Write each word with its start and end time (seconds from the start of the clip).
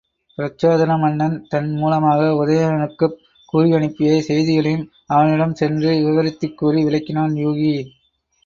பிரச்சோதன 0.37 0.99
மன்னன் 0.99 1.45
தன் 1.49 1.69
மூலமாக 1.73 2.21
உதயணனுக்குக் 2.39 3.19
கூறியனுப்பிய 3.53 4.17
செய்திகளையும் 4.21 4.85
அவனிடம் 5.07 5.55
சென்று 5.55 6.03
விவரித்துக் 6.03 6.57
கூறி 6.57 6.83
விளக்கினான் 6.83 7.35
யூகி. 7.39 7.73